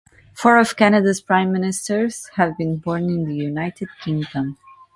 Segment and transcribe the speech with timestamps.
[0.33, 4.57] Four of Canada's Prime Ministers have been born in the United Kingdom.